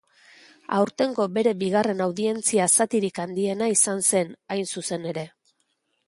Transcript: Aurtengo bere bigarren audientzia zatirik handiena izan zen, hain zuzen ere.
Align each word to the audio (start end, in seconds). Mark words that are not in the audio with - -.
Aurtengo 0.77 1.25
bere 1.33 1.51
bigarren 1.63 2.01
audientzia 2.07 2.67
zatirik 2.77 3.19
handiena 3.25 3.67
izan 3.77 4.01
zen, 4.13 4.33
hain 4.55 4.65
zuzen 4.75 5.07
ere. 5.15 5.27